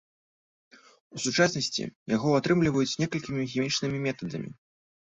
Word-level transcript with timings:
У 1.17 1.21
сучаснасці 1.25 1.83
яго 2.15 2.29
атрымліваюць 2.41 2.99
некалькім 3.05 3.35
хімічнымі 3.55 4.07
метадамі. 4.09 4.51